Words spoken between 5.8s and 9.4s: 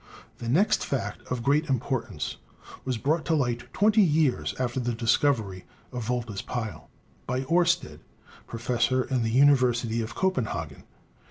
of Volta's pile by Oer sted, professor in the